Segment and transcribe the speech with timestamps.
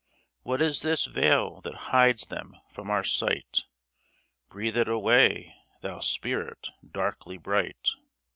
[0.41, 2.39] What is this veil that hides thee
[2.73, 3.65] from our sight?
[4.49, 7.89] Breathe it away, thou spirit darkly bright